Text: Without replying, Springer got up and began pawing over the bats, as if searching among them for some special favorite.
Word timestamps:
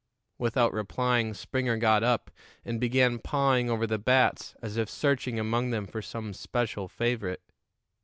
Without 0.39 0.73
replying, 0.73 1.31
Springer 1.35 1.77
got 1.77 2.01
up 2.01 2.31
and 2.65 2.81
began 2.81 3.19
pawing 3.19 3.69
over 3.69 3.85
the 3.85 3.99
bats, 3.99 4.55
as 4.59 4.75
if 4.75 4.89
searching 4.89 5.39
among 5.39 5.69
them 5.69 5.85
for 5.85 6.01
some 6.01 6.33
special 6.33 6.87
favorite. 6.87 7.43